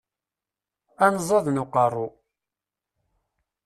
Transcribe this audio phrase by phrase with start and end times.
[1.05, 2.07] Anẓad n uqerru.